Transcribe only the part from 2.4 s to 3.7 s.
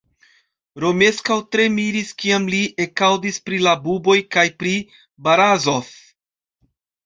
li ekaŭdis pri